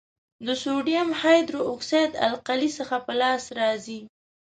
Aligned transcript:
د 0.45 0.47
سوډیم 0.63 1.07
هایدرو 1.21 1.61
اکسایډ 1.73 2.11
القلي 2.27 2.69
څخه 2.79 2.95
په 3.05 3.13
لاس 3.21 3.43
راځي. 3.59 3.99